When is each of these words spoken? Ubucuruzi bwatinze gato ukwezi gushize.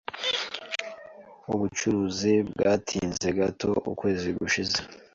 Ubucuruzi 1.53 2.33
bwatinze 2.49 3.27
gato 3.39 3.69
ukwezi 3.91 4.29
gushize. 4.39 4.77